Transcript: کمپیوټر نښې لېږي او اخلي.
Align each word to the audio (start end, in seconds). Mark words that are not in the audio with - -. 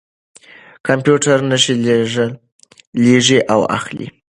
کمپیوټر 0.87 1.37
نښې 1.49 1.73
لېږي 3.03 3.39
او 3.53 3.59
اخلي. 3.77 4.07